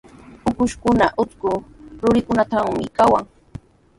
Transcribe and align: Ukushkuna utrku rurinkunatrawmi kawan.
Ukushkuna 0.49 1.05
utrku 1.21 1.51
rurinkunatrawmi 2.01 2.85
kawan. 2.97 3.25